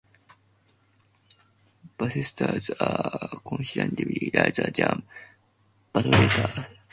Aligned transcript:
Basestars 1.99 2.71
are 2.81 3.39
considerably 3.45 4.31
larger 4.33 4.71
than 4.71 5.03
Battlestars. 5.93 6.75